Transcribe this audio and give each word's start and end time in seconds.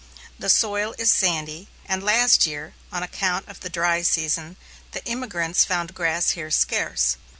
The 0.39 0.49
soil 0.49 0.95
is 0.97 1.11
sandy, 1.11 1.67
and 1.85 2.01
last 2.01 2.47
year, 2.47 2.73
on 2.91 3.03
account 3.03 3.47
of 3.47 3.59
the 3.59 3.69
dry 3.69 4.01
season, 4.01 4.57
the 4.93 5.07
emigrants 5.07 5.63
found 5.63 5.93
grass 5.93 6.31
here 6.31 6.49
scarce. 6.49 7.17